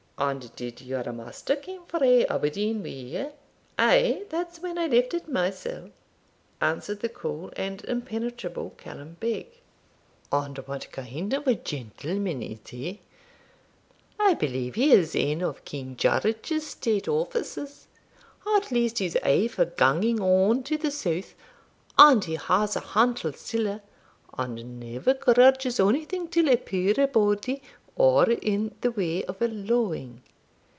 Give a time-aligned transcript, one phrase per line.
[0.17, 3.31] 'And did your master come frae Aberdeen wi' you?'
[3.79, 5.89] 'Ay; that's when I left it mysell,'
[6.61, 9.47] answered the cool and impenetrable Callum Beg.
[10.31, 12.99] 'And what kind of a gentleman is he?'
[14.19, 17.87] 'I believe he is ane o' King George's state officers;
[18.55, 21.33] at least he's aye for ganging on to the south,
[21.97, 23.81] and he has a hantle siller,
[24.37, 27.59] and never grudges onything till a poor body,
[27.97, 30.19] or in the way of a lawing.'